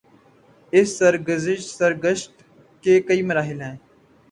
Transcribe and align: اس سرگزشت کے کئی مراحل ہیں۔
اس 0.73 0.97
سرگزشت 1.77 2.43
کے 2.83 2.99
کئی 3.01 3.21
مراحل 3.21 3.61
ہیں۔ 3.61 3.75